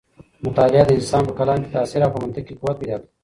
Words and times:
مطالعه 0.45 0.83
د 0.87 0.91
انسان 0.99 1.21
په 1.27 1.33
کلام 1.39 1.59
کې 1.63 1.73
تاثیر 1.75 2.01
او 2.03 2.13
په 2.15 2.19
منطق 2.23 2.43
کې 2.47 2.57
قوت 2.59 2.75
پیدا 2.81 2.97
کوي. 2.99 3.09